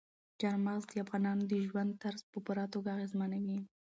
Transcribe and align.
چار 0.39 0.55
مغز 0.65 0.83
د 0.89 0.93
افغانانو 1.05 1.43
د 1.47 1.53
ژوند 1.67 1.91
طرز 2.01 2.21
په 2.31 2.37
پوره 2.45 2.65
توګه 2.73 2.89
اغېزمنوي. 2.95 3.59